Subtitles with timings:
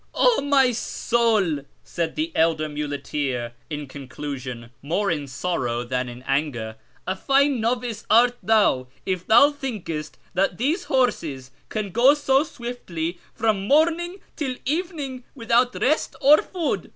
[0.19, 6.23] "0, my soul!" said the elder muleteer in conclu sion, more in sorrow than in
[6.23, 6.75] anger,"
[7.07, 13.19] a fine novice art thou if thou thinkest that these horses can go so swiftly
[13.35, 16.89] from morning till evening without rest or food.